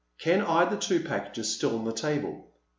[0.17, 2.47] Ken eyed the two packages still on the table.